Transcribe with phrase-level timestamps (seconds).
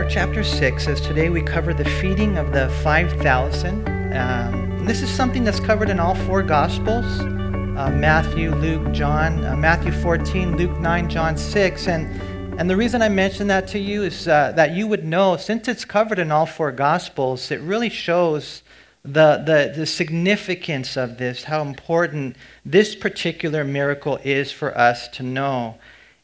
[0.00, 3.86] Mark chapter 6 says today we cover the feeding of the 5,000.
[4.16, 9.54] Um, this is something that's covered in all four Gospels uh, Matthew, Luke, John, uh,
[9.58, 11.86] Matthew 14, Luke 9, John 6.
[11.86, 15.36] And, and the reason I mention that to you is uh, that you would know,
[15.36, 18.62] since it's covered in all four Gospels, it really shows
[19.04, 25.22] the, the, the significance of this, how important this particular miracle is for us to
[25.22, 25.74] know.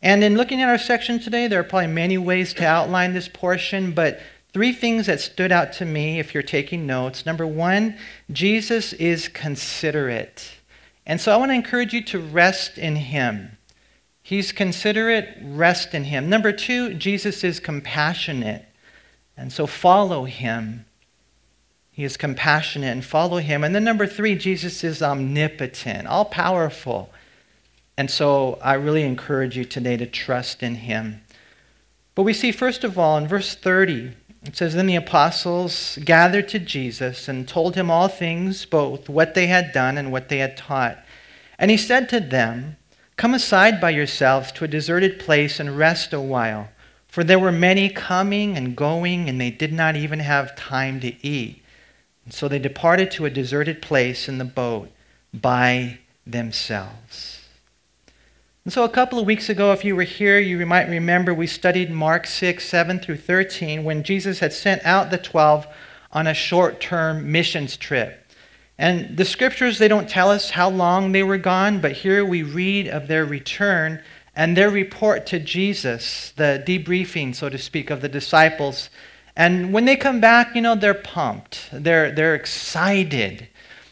[0.07, 3.27] And in looking at our section today, there are probably many ways to outline this
[3.27, 4.21] portion, but
[4.53, 7.27] three things that stood out to me if you're taking notes.
[7.27, 7.99] Number one,
[8.31, 10.59] Jesus is considerate.
[11.07, 13.59] And so I want to encourage you to rest in him.
[14.23, 16.31] He's considerate, rest in him.
[16.31, 18.65] Number two, Jesus is compassionate.
[19.37, 20.85] And so follow him.
[21.91, 23.65] He is compassionate and follow him.
[23.65, 27.11] And then number three, Jesus is omnipotent, all powerful.
[27.99, 31.23] And so I really encourage you today to trust in him.
[32.15, 36.49] But we see, first of all, in verse 30, it says, Then the apostles gathered
[36.49, 40.39] to Jesus and told him all things, both what they had done and what they
[40.39, 40.99] had taught.
[41.59, 42.77] And he said to them,
[43.17, 46.69] Come aside by yourselves to a deserted place and rest a while.
[47.09, 51.27] For there were many coming and going, and they did not even have time to
[51.27, 51.63] eat.
[52.27, 54.91] And so they departed to a deserted place in the boat
[55.33, 57.46] by themselves.
[58.67, 61.47] And so, a couple of weeks ago, if you were here, you might remember we
[61.47, 65.69] studied Mark 6, 7 through 13, when Jesus had sent out the 12
[66.11, 68.27] on a short term missions trip.
[68.77, 72.43] And the scriptures, they don't tell us how long they were gone, but here we
[72.43, 74.03] read of their return
[74.35, 78.91] and their report to Jesus, the debriefing, so to speak, of the disciples.
[79.37, 83.47] And when they come back, you know, they're pumped, they're, they're excited,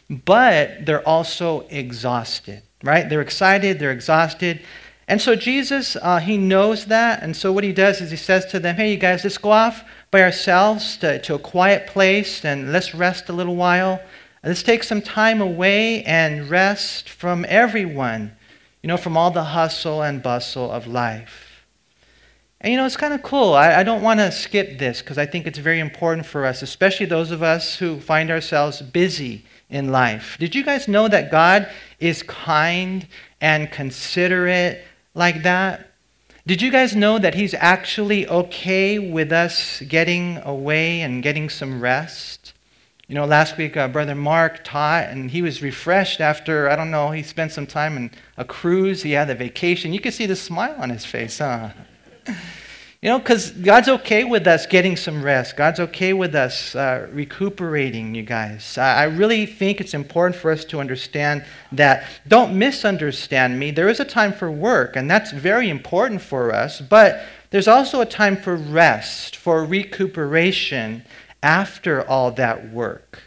[0.09, 3.09] but they're also exhausted right?
[3.09, 4.61] They're excited, they're exhausted.
[5.07, 7.21] And so Jesus, uh, he knows that.
[7.21, 9.51] And so what he does is he says to them, hey, you guys, let's go
[9.51, 14.01] off by ourselves to, to a quiet place and let's rest a little while.
[14.43, 18.35] Let's take some time away and rest from everyone,
[18.81, 21.65] you know, from all the hustle and bustle of life.
[22.61, 23.53] And you know, it's kind of cool.
[23.53, 26.63] I, I don't want to skip this because I think it's very important for us,
[26.63, 30.37] especially those of us who find ourselves busy in life.
[30.39, 33.07] Did you guys know that God is kind
[33.41, 34.83] and considerate
[35.13, 35.91] like that?
[36.47, 41.81] Did you guys know that He's actually okay with us getting away and getting some
[41.81, 42.53] rest?
[43.07, 46.89] You know, last week, uh, Brother Mark taught, and he was refreshed after, I don't
[46.89, 49.03] know, he spent some time in a cruise.
[49.03, 49.93] He had a vacation.
[49.93, 51.69] You could see the smile on his face, huh?
[53.05, 55.55] You know, because God's okay with us getting some rest.
[55.55, 58.79] God's okay with us uh, recuperating, you guys.
[58.79, 62.07] I really think it's important for us to understand that.
[62.27, 63.69] Don't misunderstand me.
[63.69, 67.21] There is a time for work, and that's very important for us, but
[67.51, 71.03] there's also a time for rest, for recuperation
[71.43, 73.21] after all that work.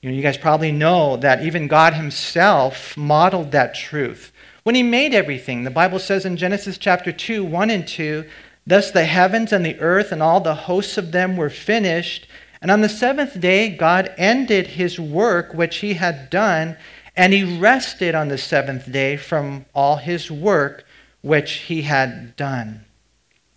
[0.00, 4.32] You know, you guys probably know that even God Himself modeled that truth.
[4.62, 8.24] When He made everything, the Bible says in Genesis chapter 2, 1 and 2,
[8.66, 12.26] Thus the heavens and the earth and all the hosts of them were finished.
[12.60, 16.76] And on the seventh day, God ended his work which he had done,
[17.16, 20.84] and he rested on the seventh day from all his work
[21.22, 22.84] which he had done.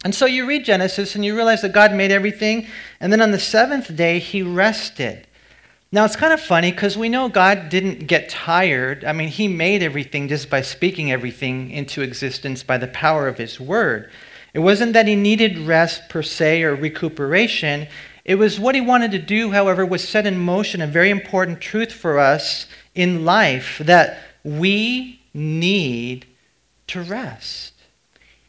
[0.04, 2.68] And so you read Genesis and you realize that God made everything,
[3.00, 5.28] and then on the seventh day, he rested.
[5.92, 9.06] Now it's kind of funny because we know God didn't get tired.
[9.06, 13.38] I mean, he made everything just by speaking everything into existence by the power of
[13.38, 14.12] his word.
[14.56, 17.90] It wasn't that he needed rest per se or recuperation.
[18.24, 21.60] It was what he wanted to do, however, was set in motion a very important
[21.60, 22.66] truth for us
[22.96, 26.26] in life that we need
[26.88, 27.74] to rest.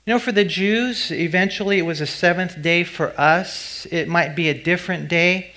[0.05, 2.84] You know, for the Jews, eventually it was a seventh day.
[2.84, 5.55] For us, it might be a different day.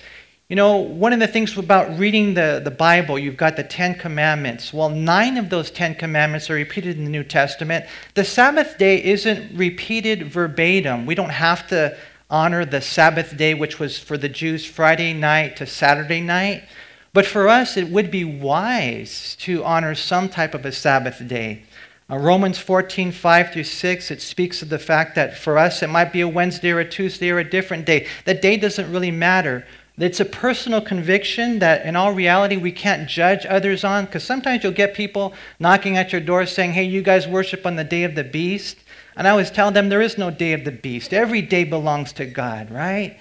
[0.50, 3.94] You know, one of the things about reading the, the Bible, you've got the Ten
[3.94, 4.72] Commandments.
[4.72, 7.86] Well, nine of those Ten Commandments are repeated in the New Testament.
[8.14, 11.06] The Sabbath day isn't repeated verbatim.
[11.06, 11.96] We don't have to
[12.28, 16.64] honor the Sabbath day, which was for the Jews Friday night to Saturday night.
[17.12, 21.62] But for us, it would be wise to honor some type of a Sabbath day.
[22.10, 25.90] Uh, Romans 14, 5 through 6, it speaks of the fact that for us it
[25.90, 28.08] might be a Wednesday or a Tuesday or a different day.
[28.24, 29.64] That day doesn't really matter.
[30.00, 34.64] It's a personal conviction that in all reality we can't judge others on because sometimes
[34.64, 38.04] you'll get people knocking at your door saying, hey, you guys worship on the day
[38.04, 38.78] of the beast.
[39.16, 41.12] And I always tell them there is no day of the beast.
[41.12, 43.18] Every day belongs to God, right?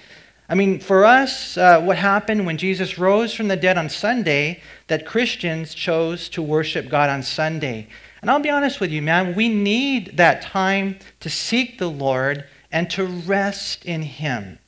[0.48, 4.62] I mean, for us, uh, what happened when Jesus rose from the dead on Sunday,
[4.88, 7.88] that Christians chose to worship God on Sunday.
[8.22, 12.46] And I'll be honest with you, man, we need that time to seek the Lord
[12.72, 14.59] and to rest in Him.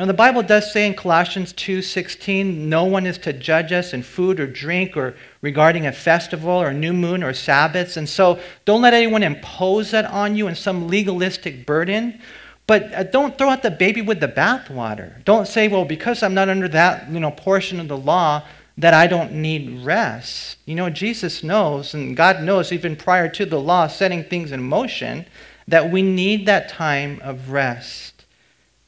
[0.00, 4.02] Now the Bible does say in Colossians 2:16, no one is to judge us in
[4.02, 7.98] food or drink or regarding a festival or new moon or Sabbaths.
[7.98, 12.18] And so don't let anyone impose that on you in some legalistic burden.
[12.66, 15.22] But uh, don't throw out the baby with the bathwater.
[15.26, 18.44] Don't say, well, because I'm not under that you know, portion of the law,
[18.78, 20.56] that I don't need rest.
[20.64, 24.62] You know, Jesus knows, and God knows even prior to the law setting things in
[24.62, 25.26] motion,
[25.68, 28.09] that we need that time of rest.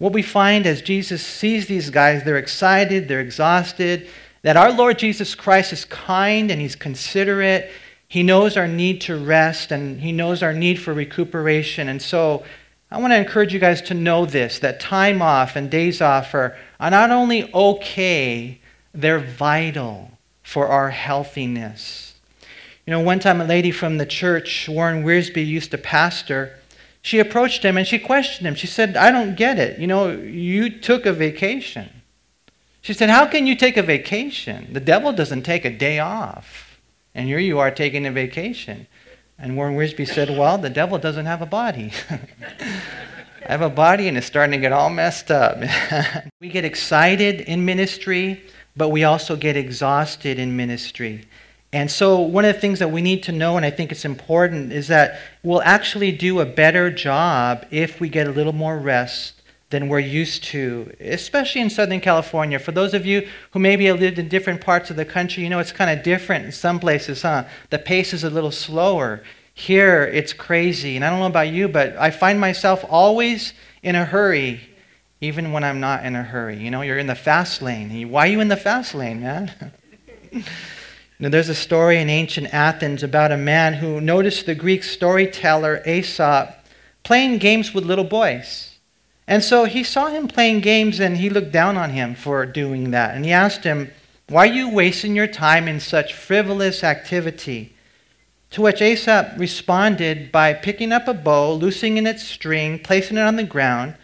[0.03, 4.09] What we find as Jesus sees these guys, they're excited, they're exhausted,
[4.43, 7.71] that our Lord Jesus Christ is kind and he's considerate.
[8.09, 11.89] He knows our need to rest and he knows our need for recuperation.
[11.89, 12.43] And so
[12.91, 16.35] I want to encourage you guys to know this that time off and days off
[16.35, 18.59] are, are not only okay,
[18.93, 20.11] they're vital
[20.43, 22.17] for our healthiness.
[22.89, 26.59] You know, one time a lady from the church, Warren Wiersbe, used to pastor.
[27.03, 28.55] She approached him and she questioned him.
[28.55, 29.79] She said, I don't get it.
[29.79, 31.91] You know, you took a vacation.
[32.81, 34.73] She said, How can you take a vacation?
[34.73, 36.81] The devil doesn't take a day off.
[37.15, 38.87] And here you are taking a vacation.
[39.39, 41.93] And Warren Wiersbe said, Well, the devil doesn't have a body.
[42.09, 42.21] I
[43.49, 45.59] have a body and it's starting to get all messed up.
[46.41, 48.43] we get excited in ministry
[48.77, 51.27] but we also get exhausted in ministry.
[51.73, 54.05] And so, one of the things that we need to know, and I think it's
[54.05, 58.79] important, is that we'll actually do a better job if we get a little more
[58.79, 59.41] rest
[59.71, 62.59] than we're used to, especially in Southern California.
[62.59, 65.49] For those of you who maybe have lived in different parts of the country, you
[65.49, 67.45] know it's kind of different in some places, huh?
[67.71, 69.23] The pace is a little slower.
[69.55, 70.97] Here, it's crazy.
[70.97, 74.61] And I don't know about you, but I find myself always in a hurry
[75.23, 76.59] even when I'm not in a hurry.
[76.59, 78.11] You know, you're in the fast lane.
[78.11, 79.73] Why are you in the fast lane, man?
[81.23, 85.81] now, there's a story in ancient Athens about a man who noticed the Greek storyteller
[85.87, 86.67] Aesop
[87.05, 88.81] playing games with little boys.
[89.29, 92.91] And so he saw him playing games and he looked down on him for doing
[92.91, 93.15] that.
[93.15, 93.93] And he asked him,
[94.31, 97.77] Why are you wasting your time in such frivolous activity?
[98.51, 103.37] To which Aesop responded by picking up a bow, loosening its string, placing it on
[103.37, 103.95] the ground,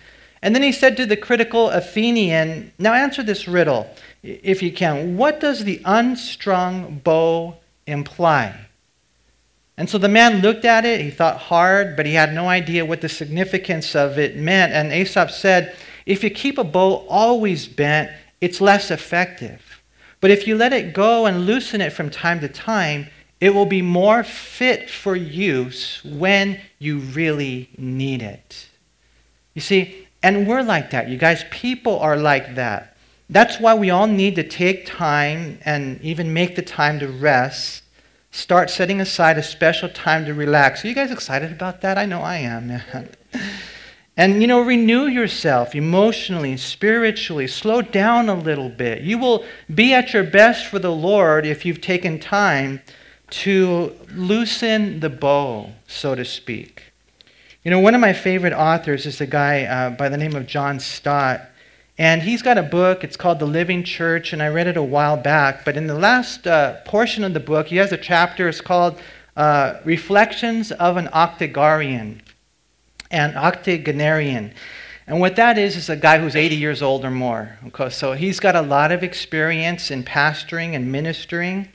[0.41, 3.91] and then he said to the critical Athenian, Now answer this riddle,
[4.23, 5.17] if you can.
[5.17, 7.57] What does the unstrung bow
[7.87, 8.55] imply?
[9.77, 12.85] And so the man looked at it, he thought hard, but he had no idea
[12.85, 14.73] what the significance of it meant.
[14.73, 18.11] And Aesop said, If you keep a bow always bent,
[18.41, 19.81] it's less effective.
[20.21, 23.07] But if you let it go and loosen it from time to time,
[23.41, 28.69] it will be more fit for use when you really need it.
[29.55, 31.45] You see, and we're like that, you guys.
[31.51, 32.97] People are like that.
[33.31, 37.83] That's why we all need to take time and even make the time to rest.
[38.31, 40.85] Start setting aside a special time to relax.
[40.85, 41.99] Are you guys excited about that?
[41.99, 43.11] I know I am, man.
[44.19, 47.47] And, you know, renew yourself emotionally, spiritually.
[47.47, 49.03] Slow down a little bit.
[49.03, 52.83] You will be at your best for the Lord if you've taken time
[53.31, 56.83] to loosen the bow, so to speak.
[57.63, 60.49] You know, one of my favorite authors is a guy uh, by the name of
[60.49, 61.48] John Stott.
[61.99, 64.83] And he's got a book, it's called The Living Church, and I read it a
[64.83, 65.65] while back.
[65.65, 69.01] But in the last uh, portion of the book, he has a chapter, it's called
[69.37, 72.23] uh, Reflections of an Octogenarian.
[73.11, 74.55] An Octogenarian.
[75.09, 77.59] And what that is, is a guy who's 80 years old or more.
[77.67, 77.91] Okay?
[77.91, 81.69] So he's got a lot of experience in pastoring and ministering.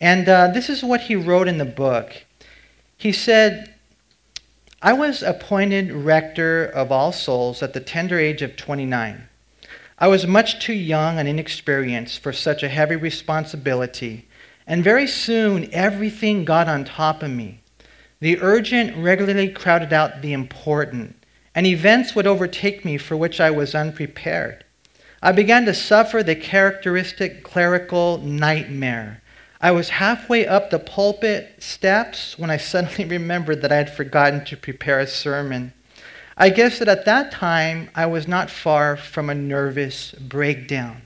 [0.00, 2.12] And uh, this is what he wrote in the book.
[2.98, 3.72] He said,
[4.82, 9.28] I was appointed rector of All Souls at the tender age of 29.
[10.02, 14.26] I was much too young and inexperienced for such a heavy responsibility,
[14.66, 17.62] and very soon everything got on top of me.
[18.18, 23.52] The urgent regularly crowded out the important, and events would overtake me for which I
[23.52, 24.64] was unprepared.
[25.22, 29.22] I began to suffer the characteristic clerical nightmare
[29.64, 34.44] I was halfway up the pulpit steps when I suddenly remembered that I had forgotten
[34.46, 35.72] to prepare a sermon.
[36.36, 41.02] I guess that at that time I was not far from a nervous breakdown.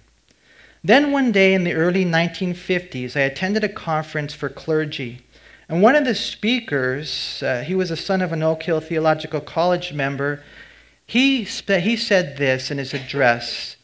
[0.85, 5.23] Then one day in the early 1950s, I attended a conference for clergy.
[5.69, 9.41] And one of the speakers, uh, he was a son of an Oak Hill Theological
[9.41, 10.45] College member,
[11.07, 13.77] he, spe- he said this in his address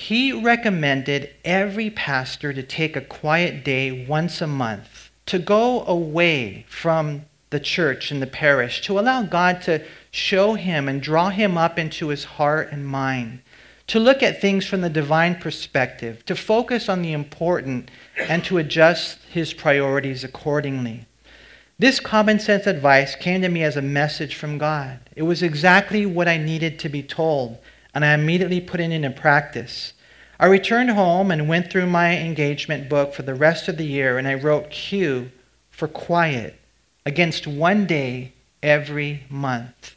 [0.00, 6.64] he recommended every pastor to take a quiet day once a month, to go away
[6.70, 11.56] from the church and the parish, to allow God to show him and draw him
[11.56, 13.40] up into his heart and mind,
[13.86, 18.58] to look at things from the divine perspective, to focus on the important, and to
[18.58, 21.06] adjust his priorities accordingly.
[21.78, 25.00] This common sense advice came to me as a message from God.
[25.16, 27.58] It was exactly what I needed to be told
[27.94, 29.92] and I immediately put it into practice.
[30.38, 34.16] I returned home and went through my engagement book for the rest of the year,
[34.16, 35.30] and I wrote Q
[35.70, 36.58] for quiet
[37.04, 39.96] against one day every month.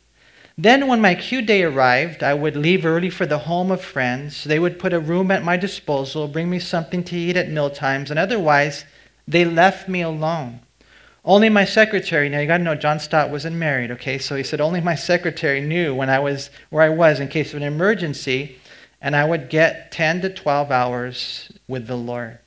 [0.57, 4.43] Then, when my Q day arrived, I would leave early for the home of friends.
[4.43, 7.71] They would put a room at my disposal, bring me something to eat at meal
[7.71, 8.85] times, and otherwise,
[9.27, 10.59] they left me alone.
[11.25, 14.19] Only my secretary, now you got to know John Stott wasn't married, okay?
[14.19, 17.51] So he said only my secretary knew when I was where I was in case
[17.51, 18.59] of an emergency,
[19.01, 22.37] and I would get 10 to 12 hours with the Lord.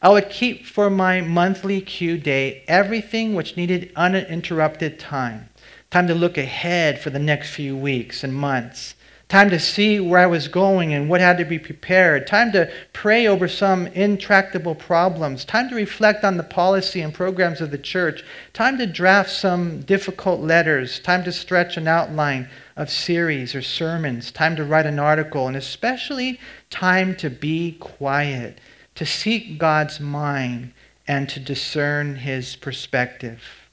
[0.00, 5.48] I would keep for my monthly Q day everything which needed uninterrupted time
[5.94, 8.96] time to look ahead for the next few weeks and months,
[9.28, 12.68] time to see where I was going and what had to be prepared, time to
[12.92, 17.78] pray over some intractable problems, time to reflect on the policy and programs of the
[17.78, 23.62] church, time to draft some difficult letters, time to stretch an outline of series or
[23.62, 28.58] sermons, time to write an article, and especially time to be quiet,
[28.96, 30.72] to seek God's mind,
[31.06, 33.63] and to discern his perspective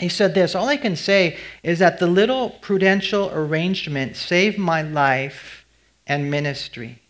[0.00, 4.82] he said this All I can say is that the little prudential arrangement saved my
[4.82, 5.64] life
[6.06, 7.00] and ministry.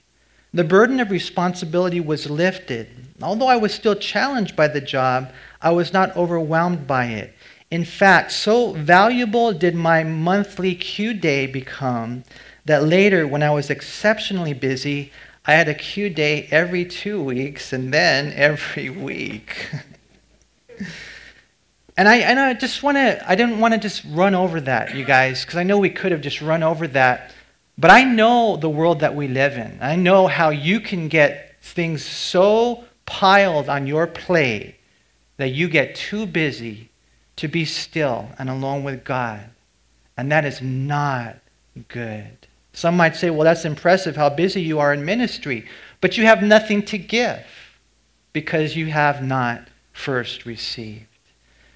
[0.53, 2.89] The burden of responsibility was lifted.
[3.23, 5.33] Although I was still challenged by the job,
[5.63, 7.35] I was not overwhelmed by it.
[7.71, 12.25] In fact, so valuable did my monthly Q day become
[12.65, 15.13] that later, when I was exceptionally busy,
[15.47, 19.71] I had a Q day every two weeks and then every week.
[22.01, 24.95] And I, and I just want to, I didn't want to just run over that,
[24.95, 27.35] you guys, because I know we could have just run over that.
[27.77, 29.77] But I know the world that we live in.
[29.83, 34.77] I know how you can get things so piled on your plate
[35.37, 36.89] that you get too busy
[37.37, 39.51] to be still and alone with God.
[40.17, 41.37] And that is not
[41.89, 42.47] good.
[42.73, 45.69] Some might say, well, that's impressive how busy you are in ministry,
[46.01, 47.45] but you have nothing to give
[48.33, 51.05] because you have not first received.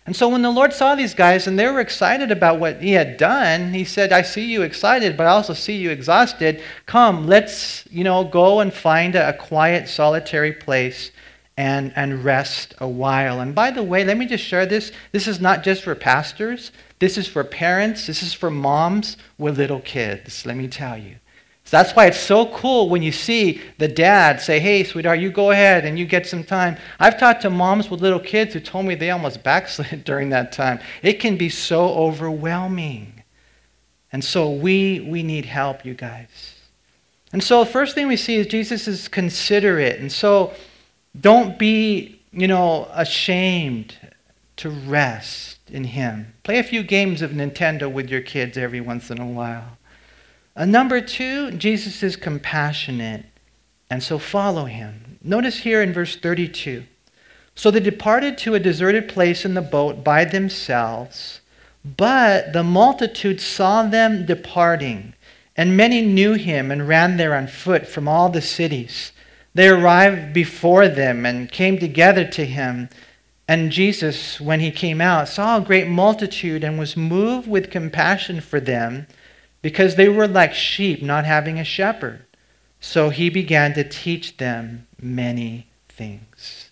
[0.07, 2.93] And so when the Lord saw these guys and they were excited about what he
[2.93, 6.63] had done, he said, I see you excited, but I also see you exhausted.
[6.85, 11.11] Come, let's, you know, go and find a, a quiet, solitary place
[11.57, 13.41] and, and rest a while.
[13.41, 14.93] And by the way, let me just share this.
[15.13, 16.71] This is not just for pastors.
[16.99, 18.07] This is for parents.
[18.07, 21.17] This is for moms with little kids, let me tell you.
[21.65, 25.31] So that's why it's so cool when you see the dad say, Hey, sweetheart, you
[25.31, 26.77] go ahead and you get some time.
[27.01, 30.53] I've talked to moms with little kids who told me they almost backslid during that
[30.53, 30.81] time.
[31.03, 33.23] It can be so overwhelming.
[34.13, 36.55] And so we, we need help, you guys.
[37.33, 39.99] And so the first thing we see is Jesus is considerate.
[39.99, 40.53] And so
[41.19, 43.97] don't be, you know, ashamed
[44.57, 46.35] to rest in him.
[46.45, 49.79] Play a few games of Nintendo with your kids every once in a while.
[50.57, 53.27] Uh, number two, Jesus is compassionate,
[53.91, 55.19] and so follow him.
[55.21, 56.85] Notice here in verse 32
[57.57, 61.41] So they departed to a deserted place in the boat by themselves,
[61.85, 65.15] but the multitude saw them departing,
[65.57, 69.11] and many knew him and ran there on foot from all the cities.
[69.55, 72.91] They arrived before them and came together to him.
[73.47, 78.41] And Jesus, when he came out, saw a great multitude and was moved with compassion
[78.41, 79.07] for them
[79.65, 82.27] because they were like sheep not having a shepherd.
[82.81, 86.71] So he began to teach them many things.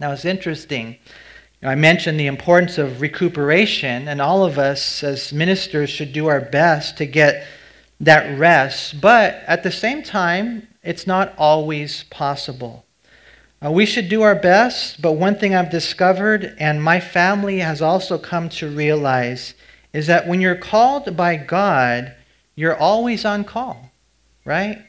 [0.00, 0.96] Now it's interesting.
[1.62, 6.40] I mentioned the importance of recuperation, and all of us as ministers should do our
[6.40, 7.46] best to get
[8.00, 12.86] that rest, but at the same time, it's not always possible.
[13.62, 17.82] Uh, we should do our best, but one thing I've discovered, and my family has
[17.82, 19.52] also come to realize,
[19.94, 22.14] is that when you're called by God,
[22.56, 23.92] you're always on call,
[24.44, 24.84] right?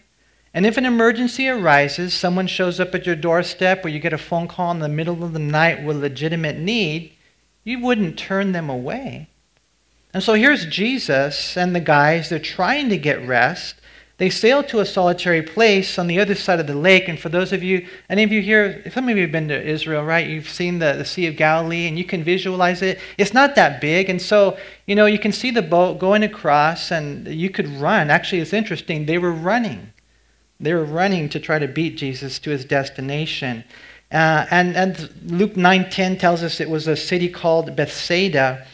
[0.52, 4.18] And if an emergency arises, someone shows up at your doorstep or you get a
[4.18, 7.14] phone call in the middle of the night with legitimate need,
[7.64, 9.28] you wouldn't turn them away.
[10.14, 13.76] And so here's Jesus and the guys, they're trying to get rest,
[14.18, 17.10] they sail to a solitary place on the other side of the lake.
[17.10, 19.62] And for those of you, any of you here, some of you have been to
[19.62, 20.26] Israel, right?
[20.26, 23.00] You've seen the, the Sea of Galilee and you can visualize it.
[23.18, 24.10] It's not that big.
[24.10, 28.10] And so, you know, you can see the boat going across and you could run.
[28.10, 29.06] Actually, it's interesting.
[29.06, 29.92] They were running.
[30.62, 33.66] They were running to try to beat Jesus to his destination.
[34.12, 38.66] Uh, and, and Luke 9.10 tells us it was a city called Bethsaida.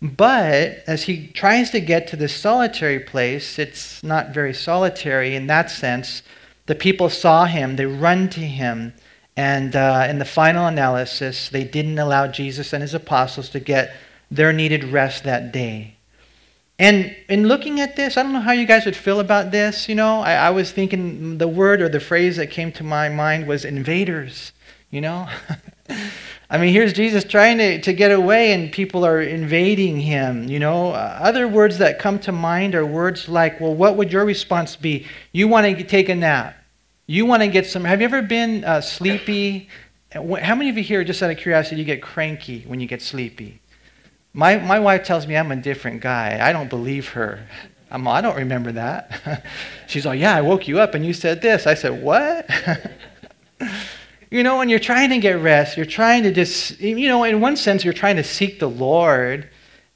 [0.00, 5.48] But as he tries to get to this solitary place, it's not very solitary in
[5.48, 6.22] that sense.
[6.66, 8.92] The people saw him, they run to him,
[9.36, 13.94] and uh, in the final analysis, they didn't allow Jesus and his apostles to get
[14.30, 15.96] their needed rest that day.
[16.78, 19.88] And in looking at this, I don't know how you guys would feel about this.
[19.88, 23.08] You know, I, I was thinking the word or the phrase that came to my
[23.08, 24.52] mind was invaders,
[24.90, 25.28] you know?
[26.50, 30.48] I mean, here's Jesus trying to, to get away, and people are invading him.
[30.48, 34.10] You know, uh, other words that come to mind are words like, well, what would
[34.10, 35.06] your response be?
[35.32, 36.56] You want to take a nap.
[37.06, 37.84] You want to get some.
[37.84, 39.68] Have you ever been uh, sleepy?
[40.12, 43.02] How many of you here, just out of curiosity, you get cranky when you get
[43.02, 43.60] sleepy?
[44.32, 46.38] My, my wife tells me I'm a different guy.
[46.40, 47.46] I don't believe her.
[47.90, 49.44] I'm, I don't remember that.
[49.86, 51.66] She's like, Yeah, I woke you up and you said this.
[51.66, 52.48] I said, What?
[54.30, 57.40] You know, when you're trying to get rest, you're trying to just, you know, in
[57.40, 59.48] one sense, you're trying to seek the Lord,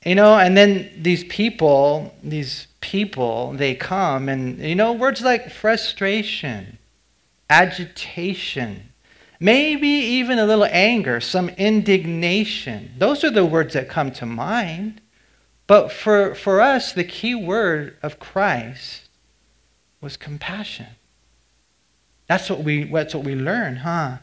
[0.06, 5.50] you know, and then these people, these people, they come and, you know, words like
[5.50, 6.78] frustration,
[7.50, 8.92] agitation,
[9.38, 12.92] maybe even a little anger, some indignation.
[12.96, 15.00] Those are the words that come to mind.
[15.66, 19.08] But for, for us, the key word of Christ
[20.00, 20.86] was compassion.
[22.32, 24.16] That's what we, that's what we learn, huh?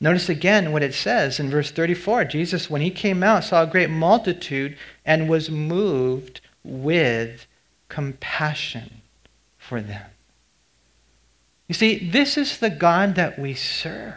[0.00, 2.24] Notice again what it says in verse 34.
[2.24, 7.46] Jesus, when he came out, saw a great multitude and was moved with
[7.88, 9.02] compassion
[9.56, 10.10] for them.
[11.68, 14.14] You see, this is the God that we serve.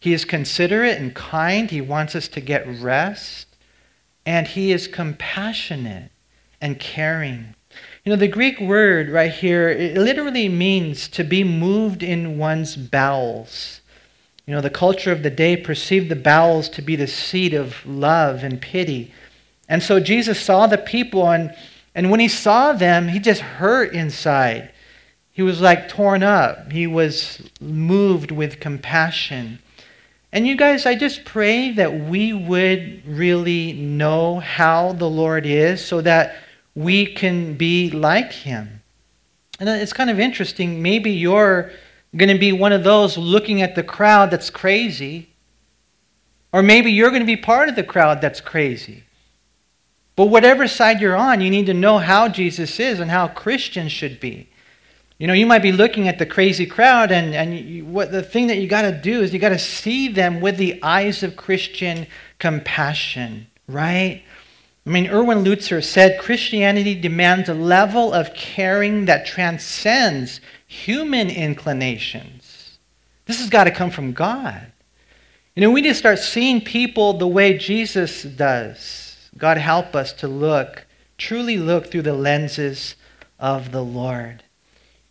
[0.00, 1.70] He is considerate and kind.
[1.70, 3.46] He wants us to get rest.
[4.26, 6.10] And he is compassionate
[6.60, 7.54] and caring.
[8.04, 12.76] You know, the Greek word right here, it literally means to be moved in one's
[12.76, 13.80] bowels.
[14.44, 17.76] You know, the culture of the day perceived the bowels to be the seat of
[17.86, 19.10] love and pity.
[19.70, 21.56] And so Jesus saw the people, and,
[21.94, 24.70] and when he saw them, he just hurt inside.
[25.32, 29.60] He was like torn up, he was moved with compassion.
[30.30, 35.82] And you guys, I just pray that we would really know how the Lord is
[35.82, 36.36] so that
[36.74, 38.82] we can be like him.
[39.60, 40.82] And it's kind of interesting.
[40.82, 41.70] Maybe you're
[42.16, 45.30] going to be one of those looking at the crowd that's crazy.
[46.52, 49.04] Or maybe you're going to be part of the crowd that's crazy.
[50.16, 53.90] But whatever side you're on, you need to know how Jesus is and how Christians
[53.90, 54.48] should be.
[55.18, 58.22] You know, you might be looking at the crazy crowd, and, and you, what the
[58.22, 61.22] thing that you got to do is you got to see them with the eyes
[61.22, 62.06] of Christian
[62.38, 64.22] compassion, right?
[64.86, 72.78] I mean, Erwin Lutzer said Christianity demands a level of caring that transcends human inclinations.
[73.24, 74.72] This has got to come from God.
[75.54, 79.30] You know, we need to start seeing people the way Jesus does.
[79.38, 80.84] God help us to look,
[81.16, 82.96] truly look through the lenses
[83.38, 84.42] of the Lord.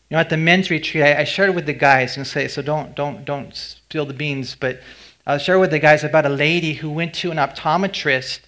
[0.10, 2.62] You know, at the men's retreat, I, I shared with the guys and say, so
[2.62, 4.82] don't don't don't spill the beans, but
[5.26, 8.42] I'll share with the guys about a lady who went to an optometrist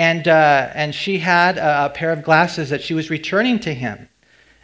[0.00, 3.74] and, uh, and she had a, a, pair of glasses that she was returning to
[3.74, 4.08] him.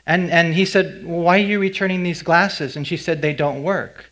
[0.07, 2.75] And, and he said, well, Why are you returning these glasses?
[2.75, 4.11] And she said, They don't work.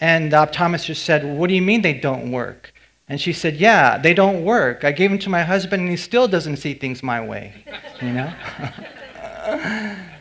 [0.00, 2.72] And the optometrist said, What do you mean they don't work?
[3.10, 4.84] And she said, Yeah, they don't work.
[4.84, 7.52] I gave them to my husband and he still doesn't see things my way.
[8.00, 8.32] You know?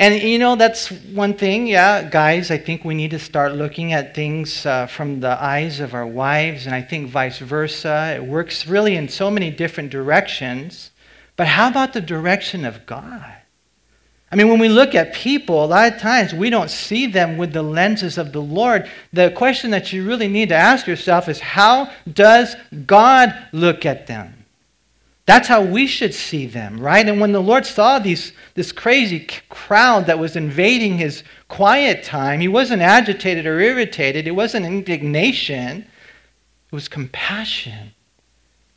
[0.00, 2.50] And you know, that's one thing, yeah, guys.
[2.50, 6.06] I think we need to start looking at things uh, from the eyes of our
[6.06, 8.14] wives, and I think vice versa.
[8.16, 10.90] It works really in so many different directions.
[11.36, 13.36] But how about the direction of God?
[14.32, 17.36] I mean, when we look at people, a lot of times we don't see them
[17.36, 18.88] with the lenses of the Lord.
[19.12, 24.06] The question that you really need to ask yourself is how does God look at
[24.06, 24.39] them?
[25.30, 27.08] That's how we should see them, right?
[27.08, 32.40] And when the Lord saw these, this crazy crowd that was invading his quiet time,
[32.40, 34.26] he wasn't agitated or irritated.
[34.26, 35.86] It wasn't indignation,
[36.66, 37.92] it was compassion.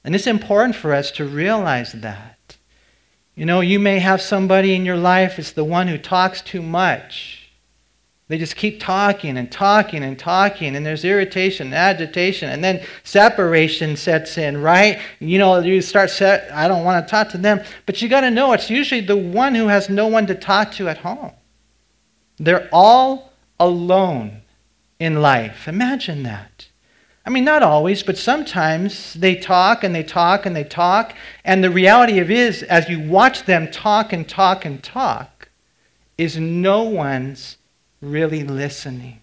[0.04, 2.58] And it's important for us to realize that.
[3.34, 6.62] You know, you may have somebody in your life, it's the one who talks too
[6.62, 7.43] much.
[8.30, 12.82] They just keep talking and talking and talking, and there's irritation and agitation, and then
[13.04, 15.00] separation sets in, right?
[15.20, 18.22] You know, you start set, I don't want to talk to them, but you got
[18.22, 21.34] to know it's usually the one who has no one to talk to at home.
[22.38, 24.42] They're all alone
[25.00, 25.68] in life.
[25.68, 26.70] Imagine that.
[27.26, 31.64] I mean, not always, but sometimes they talk and they talk and they talk, and
[31.64, 35.50] the reality of it is, as you watch them talk and talk and talk,
[36.18, 37.58] is no one's
[38.04, 39.22] really listening.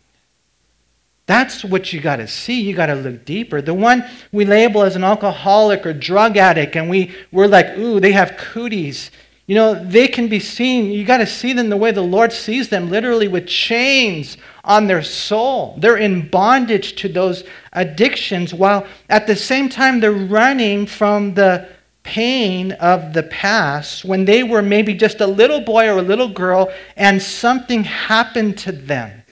[1.26, 2.60] That's what you got to see.
[2.60, 3.62] You got to look deeper.
[3.62, 8.00] The one we label as an alcoholic or drug addict, and we, we're like, ooh,
[8.00, 9.12] they have cooties.
[9.46, 10.90] You know, they can be seen.
[10.90, 14.86] You got to see them the way the Lord sees them, literally with chains on
[14.86, 15.76] their soul.
[15.78, 21.68] They're in bondage to those addictions, while at the same time they're running from the
[22.10, 26.28] pain of the past when they were maybe just a little boy or a little
[26.28, 29.22] girl and something happened to them.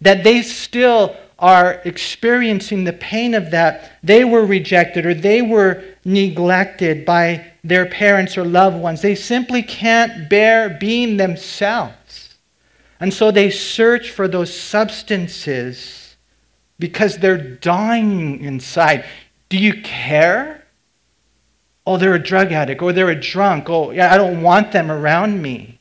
[0.00, 3.98] That they still are experiencing the pain of that.
[4.00, 9.02] They were rejected or they were neglected by their parents or loved ones.
[9.02, 12.36] They simply can't bear being themselves.
[13.00, 16.16] And so they search for those substances
[16.78, 19.04] because they're dying inside.
[19.48, 20.57] Do you care?
[21.88, 23.70] Oh, they're a drug addict, or they're a drunk.
[23.70, 25.80] Oh, yeah, I don't want them around me.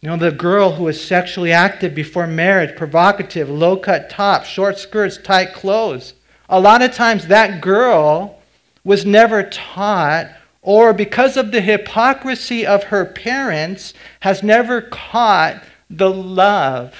[0.00, 4.78] You know, the girl who was sexually active before marriage, provocative, low cut tops, short
[4.78, 6.14] skirts, tight clothes.
[6.48, 8.38] A lot of times that girl
[8.84, 10.28] was never taught,
[10.62, 16.94] or because of the hypocrisy of her parents, has never caught the love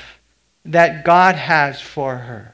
[0.67, 2.54] that God has for her.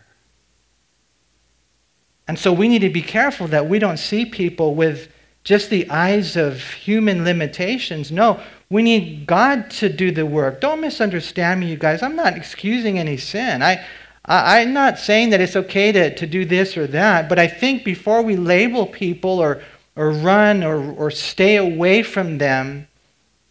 [2.30, 5.12] And so we need to be careful that we don't see people with
[5.42, 8.12] just the eyes of human limitations.
[8.12, 8.40] No,
[8.70, 10.60] we need God to do the work.
[10.60, 12.04] Don't misunderstand me, you guys.
[12.04, 13.64] I'm not excusing any sin.
[13.64, 13.84] I,
[14.24, 17.48] I, am not saying that it's okay to, to do this or that, but I
[17.48, 19.60] think before we label people or,
[19.96, 22.86] or run or, or stay away from them,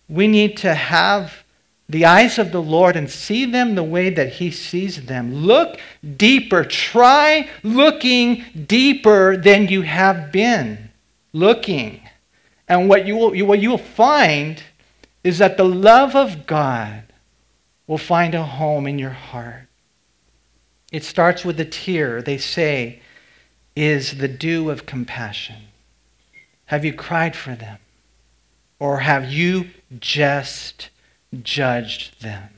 [0.07, 1.43] we need to have
[1.89, 5.33] the eyes of the Lord and see them the way that He sees them.
[5.33, 5.79] Look
[6.17, 6.63] deeper.
[6.63, 10.91] Try looking deeper than you have been
[11.33, 12.01] looking.
[12.67, 14.61] And what you will, what you will find
[15.23, 17.03] is that the love of God
[17.87, 19.67] will find a home in your heart.
[20.91, 23.01] It starts with a tear, they say,
[23.75, 25.55] is the dew of compassion.
[26.65, 27.79] Have you cried for them?
[28.79, 30.89] Or have you just
[31.41, 32.49] judged them.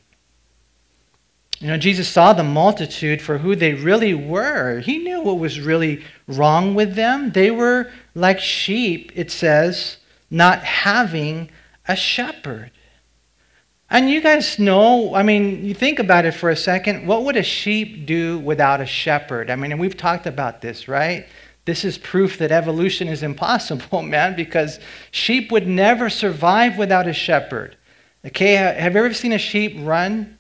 [1.60, 4.80] You know, Jesus saw the multitude for who they really were.
[4.80, 7.32] He knew what was really wrong with them.
[7.34, 9.98] They were like sheep, it says,
[10.32, 11.52] not having
[11.88, 12.72] a shepherd.
[13.92, 17.06] And you guys know, I mean, you think about it for a second.
[17.06, 19.52] What would a sheep do without a shepherd?
[19.52, 21.28] I mean, and we've talked about this, right?
[21.66, 24.80] This is proof that evolution is impossible, man, because
[25.12, 27.78] sheep would never survive without a shepherd.
[28.26, 30.38] Okay, have you ever seen a sheep run?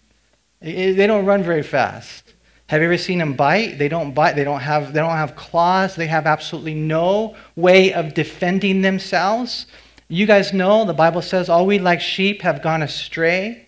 [0.62, 2.34] They don't run very fast.
[2.67, 3.80] Have you ever seen them bite?
[3.80, 4.36] They don't bite.
[4.36, 5.96] They don't have, they don't have claws.
[5.96, 9.65] They have absolutely no way of defending themselves.
[10.08, 13.67] You guys know the Bible says all we like sheep have gone astray.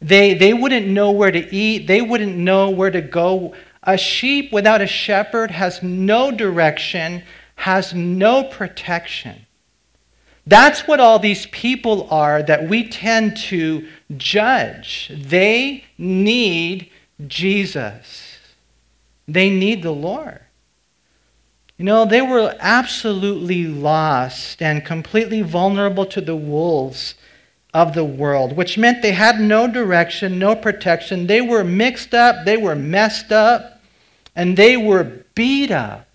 [0.00, 3.54] They, they wouldn't know where to eat, they wouldn't know where to go.
[3.82, 7.22] A sheep without a shepherd has no direction,
[7.56, 9.43] has no protection.
[10.46, 15.10] That's what all these people are that we tend to judge.
[15.14, 16.90] They need
[17.26, 18.38] Jesus,
[19.26, 20.40] they need the Lord.
[21.78, 27.14] You know, they were absolutely lost and completely vulnerable to the wolves
[27.72, 31.26] of the world, which meant they had no direction, no protection.
[31.26, 33.82] They were mixed up, they were messed up,
[34.36, 36.06] and they were beat up.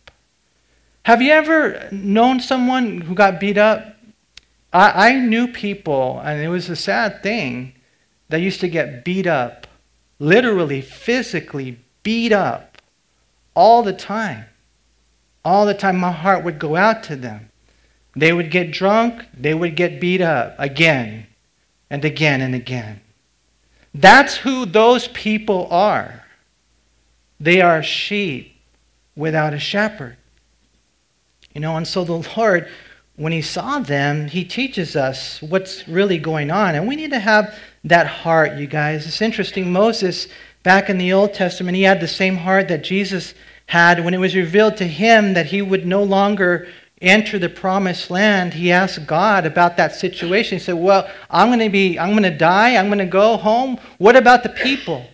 [1.03, 3.97] Have you ever known someone who got beat up?
[4.71, 7.73] I, I knew people, and it was a sad thing,
[8.29, 9.67] that used to get beat up,
[10.19, 12.82] literally, physically beat up
[13.55, 14.45] all the time.
[15.43, 17.49] All the time, my heart would go out to them.
[18.15, 21.27] They would get drunk, they would get beat up again
[21.89, 23.01] and again and again.
[23.93, 26.25] That's who those people are.
[27.39, 28.55] They are sheep
[29.15, 30.17] without a shepherd.
[31.53, 32.69] You know, and so the Lord
[33.19, 36.75] when he saw them, he teaches us what's really going on.
[36.75, 37.53] And we need to have
[37.84, 39.05] that heart, you guys.
[39.05, 39.73] It's interesting.
[39.73, 40.29] Moses,
[40.63, 43.34] back in the Old Testament, he had the same heart that Jesus
[43.65, 46.69] had when it was revealed to him that he would no longer
[47.01, 48.53] enter the promised land.
[48.53, 50.58] He asked God about that situation.
[50.58, 52.77] He said, Well, I'm going to be, I'm going to die.
[52.77, 53.79] I'm going to go home.
[53.97, 55.05] What about the people?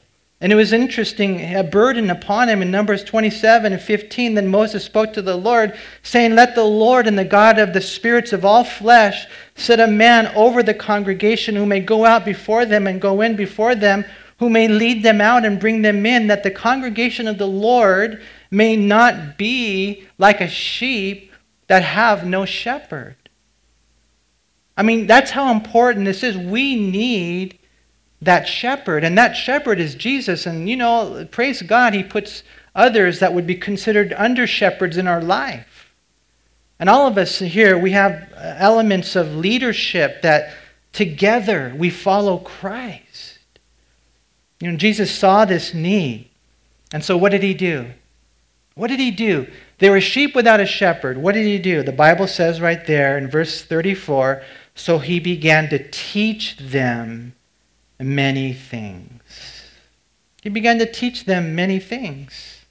[0.46, 4.36] And it was interesting, a burden upon him in Numbers 27 and 15.
[4.36, 7.82] Then Moses spoke to the Lord, saying, Let the Lord and the God of the
[7.82, 12.64] spirits of all flesh set a man over the congregation who may go out before
[12.64, 14.06] them and go in before them,
[14.38, 18.22] who may lead them out and bring them in, that the congregation of the Lord
[18.52, 21.32] may not be like a sheep
[21.66, 23.16] that have no shepherd.
[24.78, 26.38] I mean, that's how important this is.
[26.38, 27.58] We need
[28.26, 29.04] that shepherd.
[29.04, 30.46] And that shepherd is Jesus.
[30.46, 32.44] And, you know, praise God, he puts
[32.76, 35.94] others that would be considered under shepherds in our life.
[36.80, 40.54] And all of us here, we have uh, elements of leadership that
[40.92, 43.40] together we follow Christ.
[44.60, 46.30] You know, Jesus saw this need.
[46.92, 47.88] And so what did he do?
[48.76, 49.48] What did he do?
[49.78, 51.18] They were sheep without a shepherd.
[51.18, 51.82] What did he do?
[51.82, 54.44] The Bible says right there in verse 34
[54.76, 57.34] so he began to teach them
[58.00, 59.22] many things.
[60.42, 62.66] He began to teach them many things.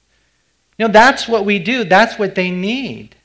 [0.77, 3.15] You know, that's what we do, that's what they need.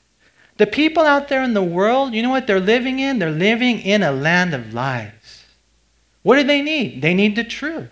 [0.57, 3.19] The people out there in the world, you know what they're living in?
[3.19, 5.45] They're living in a land of lies.
[6.23, 7.01] What do they need?
[7.01, 7.89] They need the truth.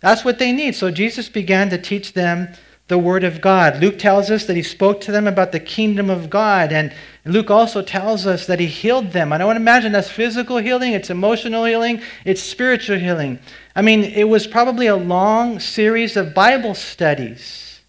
[0.00, 0.74] That's what they need.
[0.74, 2.48] So Jesus began to teach them
[2.88, 3.80] the Word of God.
[3.80, 6.72] Luke tells us that he spoke to them about the kingdom of God.
[6.72, 6.94] And
[7.24, 9.32] Luke also tells us that he healed them.
[9.32, 13.40] I don't want to imagine that's physical healing, it's emotional healing, it's spiritual healing.
[13.74, 17.80] I mean, it was probably a long series of Bible studies.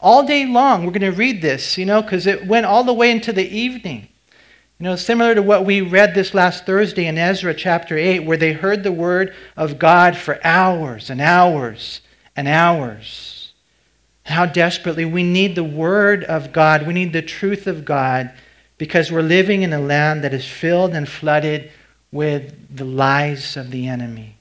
[0.00, 2.94] All day long, we're going to read this, you know, because it went all the
[2.94, 4.08] way into the evening.
[4.78, 8.36] You know, similar to what we read this last Thursday in Ezra chapter 8, where
[8.36, 12.00] they heard the word of God for hours and hours
[12.36, 13.37] and hours
[14.28, 16.86] how desperately we need the Word of God.
[16.86, 18.32] We need the truth of God
[18.76, 21.70] because we're living in a land that is filled and flooded
[22.12, 24.36] with the lies of the enemy.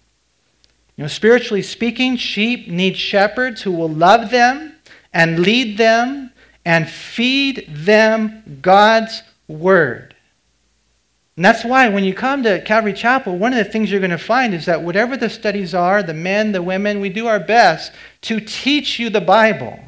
[0.96, 4.76] You know, spiritually speaking, sheep need shepherds who will love them
[5.14, 6.32] and lead them
[6.66, 10.16] and feed them God's Word.
[11.38, 14.10] And that's why when you come to Calvary Chapel, one of the things you're going
[14.10, 17.40] to find is that whatever the studies are, the men, the women, we do our
[17.40, 19.80] best to teach you the Bible.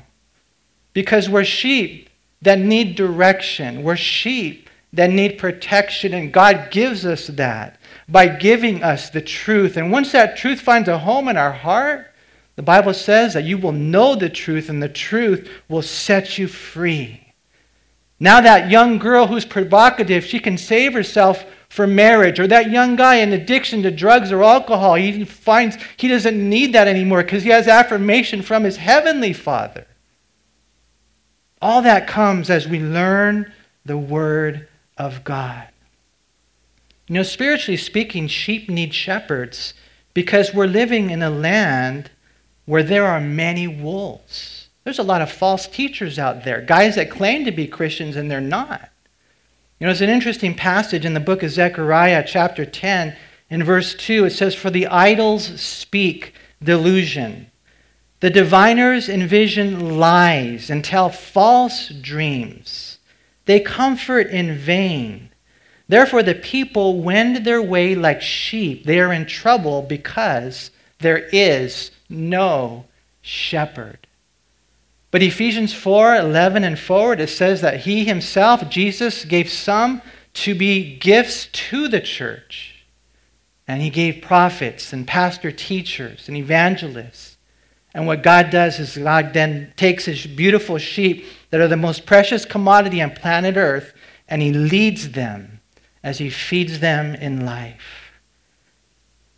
[0.93, 2.09] Because we're sheep
[2.43, 3.81] that need direction.
[3.81, 9.75] We're sheep that need protection, and God gives us that by giving us the truth.
[9.75, 12.07] And once that truth finds a home in our heart,
[12.57, 16.47] the Bible says that you will know the truth, and the truth will set you
[16.47, 17.28] free.
[18.19, 22.39] Now, that young girl who's provocative, she can save herself for marriage.
[22.39, 26.73] Or that young guy in addiction to drugs or alcohol, he finds he doesn't need
[26.73, 29.85] that anymore because he has affirmation from his heavenly Father.
[31.61, 33.51] All that comes as we learn
[33.85, 35.67] the Word of God.
[37.07, 39.73] You know, spiritually speaking, sheep need shepherds
[40.13, 42.11] because we're living in a land
[42.65, 44.58] where there are many wolves.
[44.89, 48.31] There's a lot of false teachers out there, guys that claim to be Christians and
[48.31, 48.89] they're not.
[49.79, 53.15] You know, it's an interesting passage in the book of Zechariah, chapter 10,
[53.51, 54.25] in verse 2.
[54.25, 57.51] It says, For the idols speak delusion.
[58.19, 62.97] The diviners envision lies and tell false dreams.
[63.45, 65.29] They comfort in vain.
[65.87, 68.85] Therefore, the people wend their way like sheep.
[68.85, 72.85] They are in trouble because there is no
[73.21, 74.07] shepherd.
[75.11, 80.01] But Ephesians 4 11 and forward, it says that he himself, Jesus, gave some
[80.33, 82.85] to be gifts to the church.
[83.67, 87.37] And he gave prophets and pastor teachers and evangelists.
[87.93, 92.05] And what God does is God then takes his beautiful sheep that are the most
[92.05, 93.93] precious commodity on planet Earth
[94.27, 95.59] and he leads them
[96.03, 98.13] as he feeds them in life.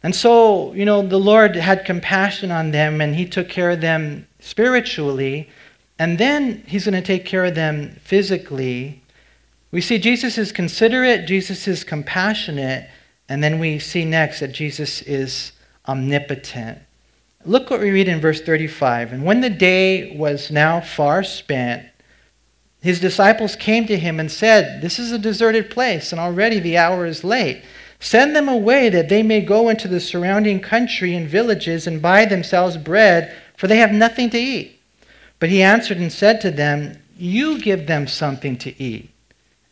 [0.03, 3.81] And so, you know, the Lord had compassion on them and he took care of
[3.81, 5.49] them spiritually
[6.01, 9.03] and then he's going to take care of them physically.
[9.69, 12.89] We see Jesus is considerate, Jesus is compassionate,
[13.29, 15.51] and then we see next that Jesus is
[15.87, 16.79] omnipotent.
[17.45, 19.13] Look what we read in verse 35.
[19.13, 21.85] And when the day was now far spent,
[22.81, 26.77] his disciples came to him and said, This is a deserted place, and already the
[26.77, 27.63] hour is late.
[27.99, 32.25] Send them away that they may go into the surrounding country and villages and buy
[32.25, 34.80] themselves bread, for they have nothing to eat.
[35.41, 39.09] But he answered and said to them, You give them something to eat.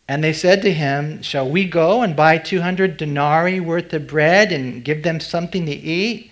[0.08, 4.52] And they said to him, Shall we go and buy 200 denarii worth of bread
[4.52, 6.32] and give them something to eat?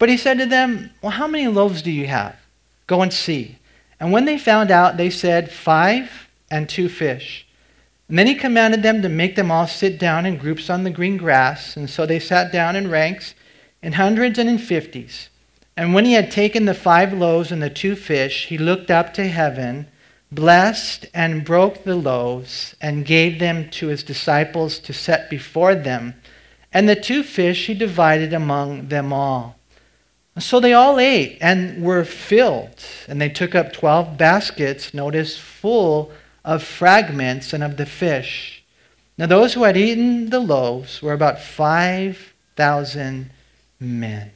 [0.00, 2.34] But he said to them, Well, how many loaves do you have?
[2.88, 3.58] Go and see.
[4.00, 7.46] And when they found out, they said, Five and two fish.
[8.08, 10.90] And then he commanded them to make them all sit down in groups on the
[10.90, 11.76] green grass.
[11.76, 13.36] And so they sat down in ranks,
[13.82, 15.28] in hundreds and in fifties.
[15.76, 19.12] And when he had taken the five loaves and the two fish, he looked up
[19.14, 19.88] to heaven,
[20.30, 26.14] blessed and broke the loaves, and gave them to his disciples to set before them.
[26.72, 29.56] And the two fish he divided among them all.
[30.38, 32.84] So they all ate and were filled.
[33.08, 36.10] And they took up twelve baskets, notice, full
[36.44, 38.64] of fragments and of the fish.
[39.16, 43.30] Now those who had eaten the loaves were about 5,000
[43.78, 44.30] men.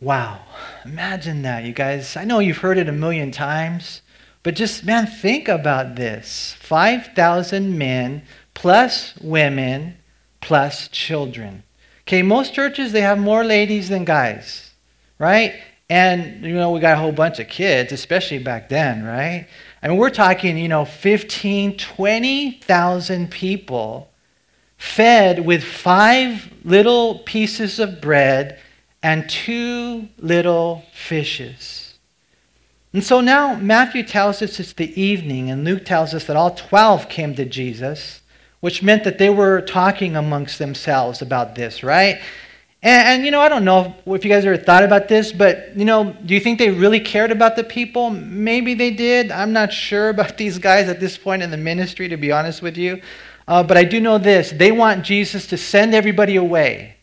[0.00, 0.40] Wow.
[0.84, 2.16] Imagine that, you guys.
[2.16, 4.02] I know you've heard it a million times,
[4.42, 9.96] but just, man, think about this 5,000 men plus women
[10.42, 11.62] plus children.
[12.02, 14.72] Okay, most churches, they have more ladies than guys,
[15.18, 15.54] right?
[15.88, 19.46] And, you know, we got a whole bunch of kids, especially back then, right?
[19.82, 24.10] I mean, we're talking, you know, 15, 20,000 people
[24.76, 28.60] fed with five little pieces of bread
[29.04, 31.98] and two little fishes.
[32.94, 36.54] And so now Matthew tells us it's the evening, and Luke tells us that all
[36.54, 38.22] 12 came to Jesus,
[38.60, 42.18] which meant that they were talking amongst themselves about this, right?
[42.82, 45.76] And, and, you know, I don't know if you guys ever thought about this, but,
[45.76, 48.08] you know, do you think they really cared about the people?
[48.08, 49.30] Maybe they did.
[49.30, 52.62] I'm not sure about these guys at this point in the ministry, to be honest
[52.62, 53.02] with you.
[53.46, 56.93] Uh, but I do know this they want Jesus to send everybody away.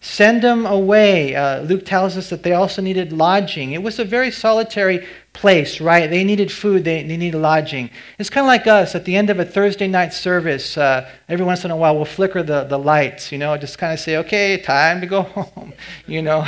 [0.00, 1.34] Send them away.
[1.34, 3.72] Uh, Luke tells us that they also needed lodging.
[3.72, 6.08] It was a very solitary place, right?
[6.08, 7.90] They needed food, they, they needed lodging.
[8.16, 10.78] It's kind of like us at the end of a Thursday night service.
[10.78, 13.92] Uh, every once in a while, we'll flicker the, the lights, you know, just kind
[13.92, 15.72] of say, okay, time to go home,
[16.06, 16.46] you know.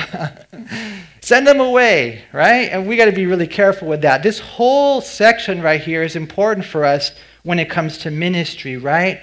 [1.20, 2.70] Send them away, right?
[2.70, 4.22] And we got to be really careful with that.
[4.22, 9.20] This whole section right here is important for us when it comes to ministry, right?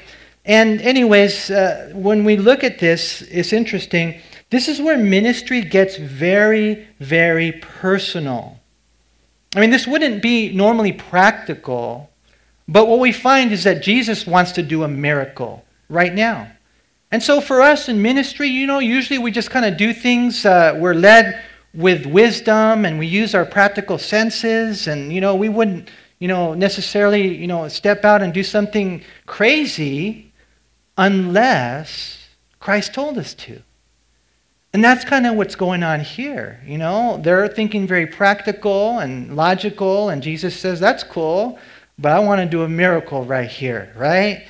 [0.47, 4.21] And, anyways, uh, when we look at this, it's interesting.
[4.49, 8.57] This is where ministry gets very, very personal.
[9.55, 12.09] I mean, this wouldn't be normally practical,
[12.65, 16.49] but what we find is that Jesus wants to do a miracle right now.
[17.11, 20.45] And so for us in ministry, you know, usually we just kind of do things,
[20.45, 21.41] uh, we're led
[21.73, 26.53] with wisdom and we use our practical senses, and, you know, we wouldn't, you know,
[26.53, 30.26] necessarily, you know, step out and do something crazy
[30.97, 32.27] unless
[32.59, 33.61] Christ told us to.
[34.73, 36.61] And that's kind of what's going on here.
[36.65, 41.57] You know, they're thinking very practical and logical, and Jesus says, That's cool,
[41.97, 44.45] but I want to do a miracle right here, right?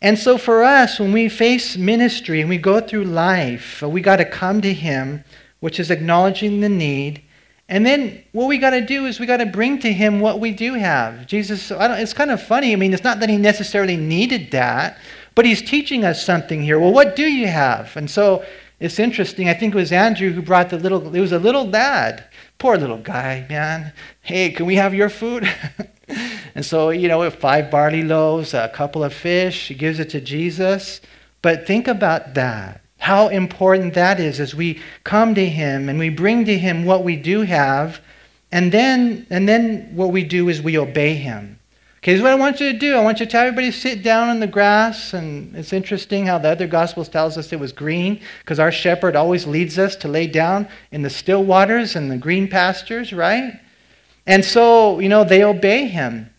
[0.00, 4.00] And so for us, when we face ministry and we go through life, uh, we
[4.00, 5.24] got to come to Him,
[5.60, 7.22] which is acknowledging the need.
[7.68, 10.38] And then what we got to do is we got to bring to Him what
[10.38, 11.26] we do have.
[11.26, 12.72] Jesus, it's kind of funny.
[12.72, 14.98] I mean, it's not that He necessarily needed that,
[15.36, 16.80] but he's teaching us something here.
[16.80, 17.96] Well, what do you have?
[17.96, 18.44] And so
[18.80, 19.48] it's interesting.
[19.48, 22.24] I think it was Andrew who brought the little, it was a little lad.
[22.58, 23.92] Poor little guy, man.
[24.22, 25.48] Hey, can we have your food?
[26.54, 30.20] and so, you know, five barley loaves, a couple of fish, he gives it to
[30.20, 31.02] Jesus.
[31.42, 32.80] But think about that.
[32.98, 37.04] How important that is as we come to him and we bring to him what
[37.04, 38.00] we do have,
[38.50, 41.55] and then and then what we do is we obey him.
[42.06, 42.94] Okay, here's what I want you to do.
[42.94, 45.12] I want you to tell everybody sit down in the grass.
[45.12, 49.16] And it's interesting how the other Gospels tells us it was green, because our shepherd
[49.16, 53.58] always leads us to lay down in the still waters and the green pastures, right?
[54.24, 56.32] And so, you know, they obey him.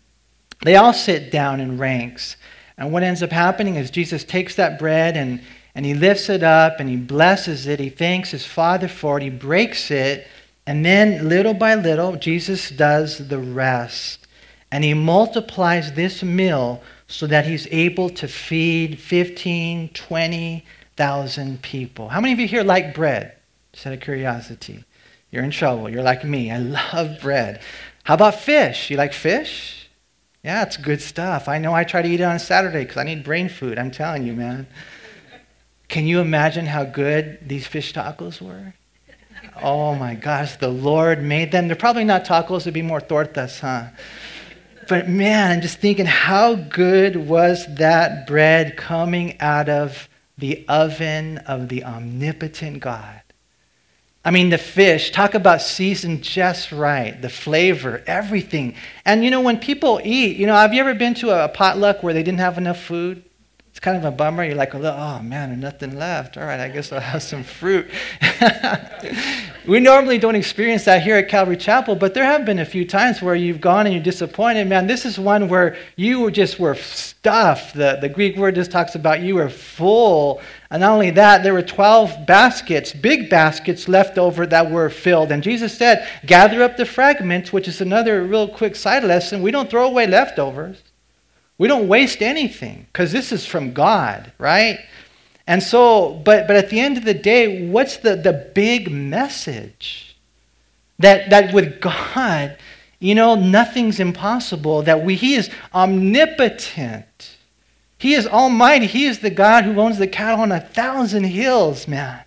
[0.62, 2.38] They all sit down in ranks.
[2.78, 5.42] And what ends up happening is Jesus takes that bread and,
[5.74, 7.78] and he lifts it up and he blesses it.
[7.78, 9.22] He thanks his Father for it.
[9.22, 10.28] He breaks it.
[10.66, 14.27] And then, little by little, Jesus does the rest.
[14.70, 22.08] And he multiplies this meal so that he's able to feed 15, 20,000 people.
[22.10, 23.34] How many of you here like bread?
[23.72, 24.84] Just out of curiosity.
[25.30, 25.88] You're in trouble.
[25.88, 26.50] You're like me.
[26.50, 26.58] I
[26.92, 27.62] love bread.
[28.04, 28.90] How about fish?
[28.90, 29.88] You like fish?
[30.42, 31.48] Yeah, it's good stuff.
[31.48, 33.78] I know I try to eat it on Saturday because I need brain food.
[33.78, 34.66] I'm telling you, man.
[35.88, 38.74] Can you imagine how good these fish tacos were?
[39.62, 41.66] Oh my gosh, the Lord made them.
[41.66, 43.88] They're probably not tacos, it'd be more tortas, huh?
[44.88, 51.38] But man, I'm just thinking, how good was that bread coming out of the oven
[51.38, 53.20] of the omnipotent God?
[54.24, 58.74] I mean, the fish, talk about seasoned just right, the flavor, everything.
[59.04, 62.02] And you know, when people eat, you know, have you ever been to a potluck
[62.02, 63.22] where they didn't have enough food?
[63.78, 64.42] It's kind of a bummer.
[64.42, 66.36] You're like, oh man, nothing left.
[66.36, 67.88] All right, I guess I'll have some fruit.
[69.68, 72.84] we normally don't experience that here at Calvary Chapel, but there have been a few
[72.84, 74.66] times where you've gone and you're disappointed.
[74.66, 77.76] Man, this is one where you just were stuffed.
[77.76, 80.42] The, the Greek word just talks about you were full.
[80.72, 85.30] And not only that, there were 12 baskets, big baskets left over that were filled.
[85.30, 89.40] And Jesus said, gather up the fragments, which is another real quick side lesson.
[89.40, 90.82] We don't throw away leftovers.
[91.58, 94.78] We don't waste anything because this is from God, right?
[95.46, 100.16] And so, but, but at the end of the day, what's the, the big message?
[101.00, 102.56] That, that with God,
[103.00, 107.36] you know, nothing's impossible, that we, He is omnipotent.
[107.98, 108.86] He is almighty.
[108.86, 112.22] He is the God who owns the cattle on a thousand hills, man.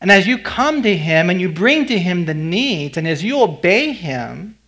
[0.00, 3.24] And as you come to Him and you bring to Him the needs, and as
[3.24, 4.58] you obey Him,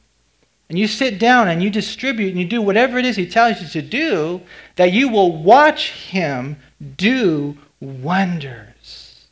[0.69, 3.61] and you sit down and you distribute and you do whatever it is he tells
[3.61, 4.41] you to do,
[4.77, 6.57] that you will watch him
[6.97, 9.27] do wonders.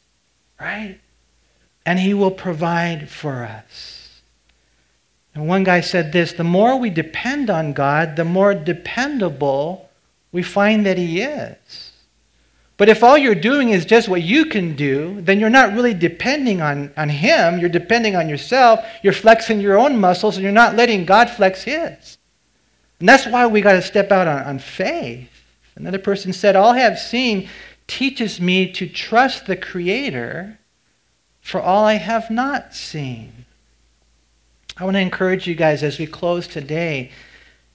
[0.61, 1.01] Right?
[1.85, 4.05] And he will provide for us.
[5.35, 9.91] And one guy said this the more we depend on God, the more dependable
[10.33, 11.84] we find that He is.
[12.77, 15.95] But if all you're doing is just what you can do, then you're not really
[15.95, 17.59] depending on, on Him.
[17.59, 18.85] You're depending on yourself.
[19.03, 22.19] You're flexing your own muscles, and you're not letting God flex His.
[22.99, 25.31] And that's why we got to step out on, on faith.
[25.77, 27.49] Another person said, All I have seen
[27.87, 30.59] teaches me to trust the Creator
[31.41, 33.45] for all I have not seen.
[34.77, 37.13] I want to encourage you guys as we close today,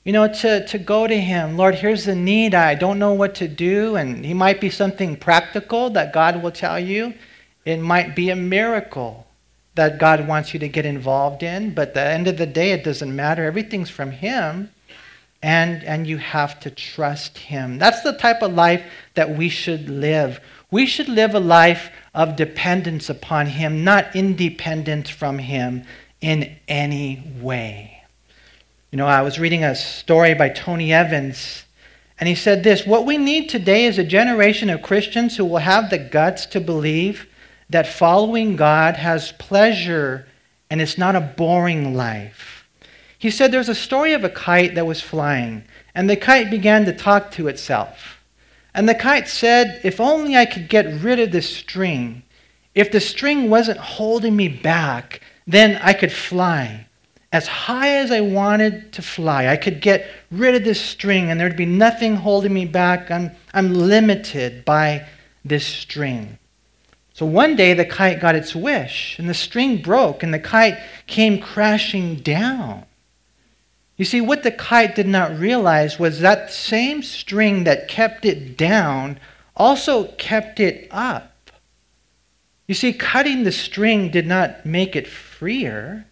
[0.03, 1.57] you know, to, to go to Him.
[1.57, 2.55] Lord, here's the need.
[2.55, 3.95] I don't know what to do.
[3.95, 7.13] And He might be something practical that God will tell you,
[7.65, 9.27] it might be a miracle
[9.75, 11.73] that God wants you to get involved in.
[11.73, 13.45] But at the end of the day, it doesn't matter.
[13.45, 14.71] Everything's from Him.
[15.41, 17.77] And, and you have to trust Him.
[17.77, 18.83] That's the type of life
[19.13, 20.41] that we should live.
[20.71, 25.85] We should live a life of dependence upon Him, not independent from Him
[26.19, 27.98] in any way.
[28.91, 31.63] You know, I was reading a story by Tony Evans,
[32.19, 35.59] and he said this What we need today is a generation of Christians who will
[35.59, 37.27] have the guts to believe
[37.69, 40.27] that following God has pleasure
[40.71, 42.67] and it's not a boring life.
[43.19, 46.85] He said there's a story of a kite that was flying, and the kite began
[46.85, 48.23] to talk to itself.
[48.73, 52.23] And the kite said, If only I could get rid of this string.
[52.73, 56.87] If the string wasn't holding me back, then I could fly
[57.31, 59.47] as high as I wanted to fly.
[59.47, 63.11] I could get rid of this string and there'd be nothing holding me back.
[63.11, 65.07] I'm, I'm limited by
[65.45, 66.39] this string.
[67.13, 70.79] So one day the kite got its wish and the string broke and the kite
[71.05, 72.85] came crashing down.
[73.97, 78.57] You see, what the kite did not realize was that same string that kept it
[78.57, 79.19] down
[79.59, 81.51] also kept it up.
[82.65, 86.05] You see, cutting the string did not make it freer.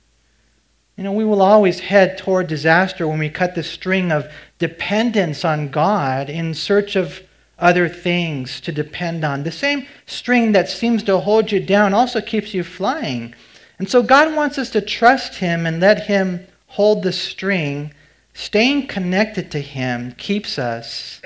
[0.97, 5.45] You know, we will always head toward disaster when we cut the string of dependence
[5.45, 7.21] on God in search of
[7.59, 9.43] other things to depend on.
[9.43, 13.35] The same string that seems to hold you down also keeps you flying.
[13.77, 17.93] And so God wants us to trust Him and let Him hold the string.
[18.33, 21.21] Staying connected to Him keeps us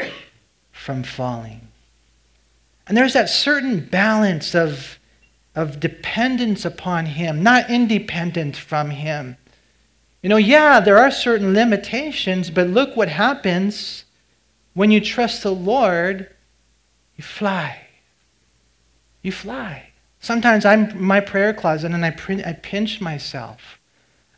[0.73, 1.69] from falling.
[2.87, 4.97] And there's that certain balance of
[5.53, 9.35] of dependence upon Him, not independent from Him.
[10.21, 14.05] You know, yeah, there are certain limitations, but look what happens
[14.73, 16.29] when you trust the Lord,
[17.15, 17.87] you fly.
[19.21, 19.91] You fly.
[20.19, 22.15] Sometimes I'm in my prayer closet and I,
[22.45, 23.79] I pinch myself.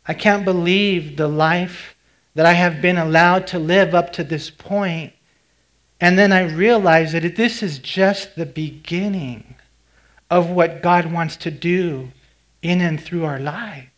[0.06, 1.94] I can't believe the life
[2.34, 5.12] that I have been allowed to live up to this point.
[6.00, 9.54] And then I realize that this is just the beginning
[10.30, 12.10] of what God wants to do
[12.62, 13.88] in and through our lives.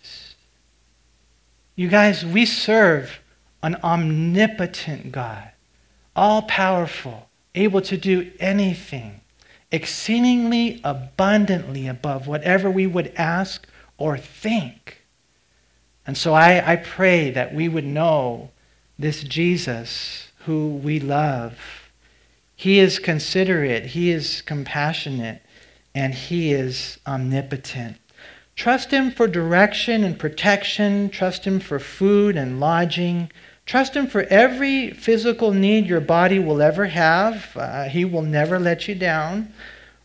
[1.77, 3.21] You guys, we serve
[3.63, 5.51] an omnipotent God,
[6.17, 9.21] all powerful, able to do anything,
[9.71, 13.69] exceedingly abundantly above whatever we would ask
[13.99, 15.03] or think.
[16.07, 18.51] And so I, I pray that we would know
[18.99, 21.59] this Jesus who we love.
[22.55, 25.43] He is considerate, He is compassionate,
[25.95, 27.99] and He is omnipotent.
[28.57, 31.11] Trust Him for direction and protection.
[31.11, 33.31] Trust Him for food and lodging.
[33.67, 37.55] Trust Him for every physical need your body will ever have.
[37.55, 39.53] Uh, he will never let you down.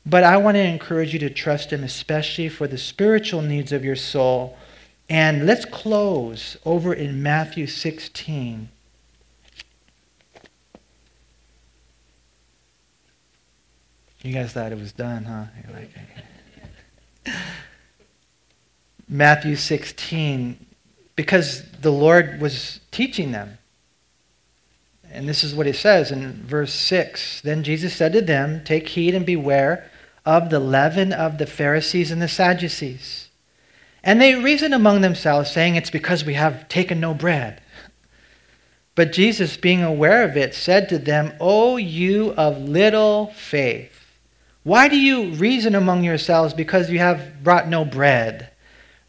[0.05, 3.85] But I want to encourage you to trust Him, especially for the spiritual needs of
[3.85, 4.57] your soul.
[5.09, 8.69] And let's close over in Matthew 16.
[14.23, 15.45] You guys thought it was done, huh?
[15.73, 15.89] Like,
[19.13, 20.65] Matthew 16,
[21.17, 23.57] because the Lord was teaching them.
[25.11, 27.41] And this is what he says in verse 6.
[27.41, 29.91] Then Jesus said to them, Take heed and beware
[30.25, 33.27] of the leaven of the Pharisees and the Sadducees.
[34.01, 37.61] And they reasoned among themselves, saying, It's because we have taken no bread.
[38.95, 44.19] But Jesus, being aware of it, said to them, O you of little faith.
[44.63, 48.50] Why do you reason among yourselves because you have brought no bread?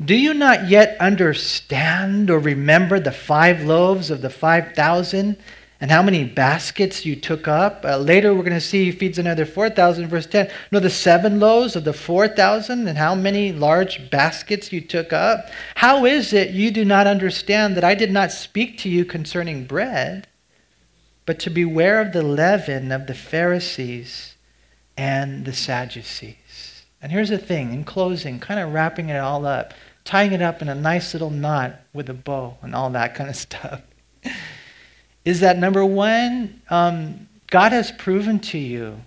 [0.05, 5.37] Do you not yet understand or remember the five loaves of the 5,000
[5.81, 7.85] and how many baskets you took up?
[7.85, 10.51] Uh, later, we're going to see he feeds another 4,000, verse 10.
[10.71, 15.51] No, the seven loaves of the 4,000 and how many large baskets you took up?
[15.77, 19.65] How is it you do not understand that I did not speak to you concerning
[19.65, 20.27] bread,
[21.27, 24.33] but to beware of the leaven of the Pharisees?
[24.97, 26.37] and the Sadducees.
[27.03, 29.75] And here's the thing, in closing, kind of wrapping it all up,
[30.05, 33.29] tying it up in a nice little knot with a bow and all that kind
[33.29, 33.83] of stuff,
[35.25, 39.01] is that number one, um, God has proven to you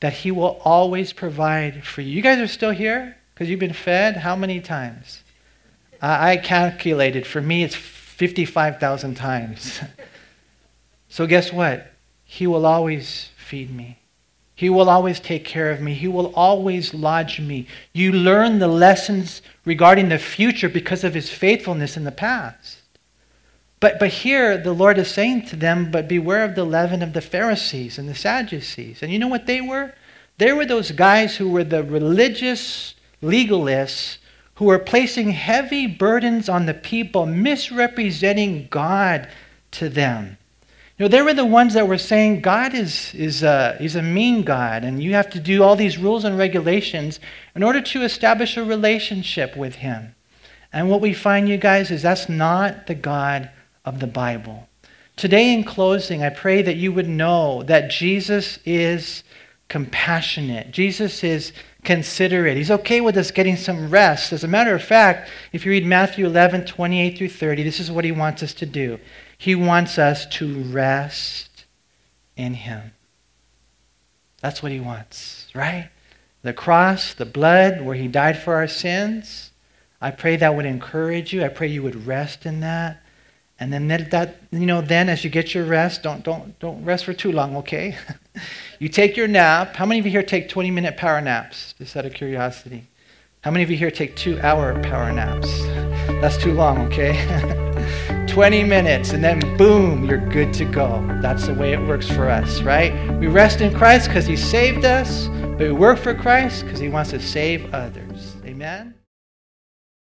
[0.00, 2.10] that He will always provide for you.
[2.10, 5.22] You guys are still here because you've been fed how many times?
[6.02, 9.80] I, I calculated, for me, it's 55,000 times.
[11.08, 11.92] so, guess what?
[12.24, 13.98] He will always feed me.
[14.56, 15.92] He will always take care of me.
[15.92, 17.68] He will always lodge me.
[17.92, 22.78] You learn the lessons regarding the future because of his faithfulness in the past.
[23.80, 27.12] But, but here, the Lord is saying to them, But beware of the leaven of
[27.12, 29.02] the Pharisees and the Sadducees.
[29.02, 29.92] And you know what they were?
[30.38, 34.16] They were those guys who were the religious legalists
[34.56, 39.28] who were placing heavy burdens on the people, misrepresenting God
[39.72, 40.38] to them.
[40.98, 44.02] You know, they were the ones that were saying God is, is a, he's a
[44.02, 47.20] mean God, and you have to do all these rules and regulations
[47.54, 50.14] in order to establish a relationship with him.
[50.72, 53.50] And what we find, you guys, is that's not the God
[53.84, 54.68] of the Bible.
[55.16, 59.22] Today, in closing, I pray that you would know that Jesus is
[59.68, 60.70] compassionate.
[60.70, 61.52] Jesus is
[61.84, 62.56] considerate.
[62.56, 64.32] He's okay with us getting some rest.
[64.32, 67.90] As a matter of fact, if you read Matthew 11, 28 through 30, this is
[67.90, 68.98] what he wants us to do.
[69.38, 71.64] He wants us to rest
[72.36, 72.92] in him.
[74.40, 75.90] That's what he wants, right?
[76.42, 79.50] The cross, the blood, where he died for our sins.
[80.00, 81.44] I pray that would encourage you.
[81.44, 83.02] I pray you would rest in that.
[83.58, 86.84] And then that, that, you know, then as you get your rest, don't don't don't
[86.84, 87.96] rest for too long, okay?
[88.78, 89.76] you take your nap.
[89.76, 91.72] How many of you here take 20 minute power naps?
[91.78, 92.86] Just out of curiosity.
[93.40, 95.62] How many of you here take two hour power naps?
[96.20, 97.72] That's too long, okay?
[98.36, 101.02] 20 minutes, and then boom, you're good to go.
[101.22, 102.92] That's the way it works for us, right?
[103.18, 106.90] We rest in Christ because He saved us, but we work for Christ because He
[106.90, 108.36] wants to save others.
[108.44, 108.95] Amen?